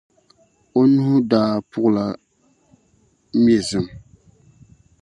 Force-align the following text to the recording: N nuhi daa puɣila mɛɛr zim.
N 0.81 0.83
nuhi 0.93 1.17
daa 1.31 1.53
puɣila 1.71 2.05
mɛɛr 3.43 3.61
zim. 3.69 3.85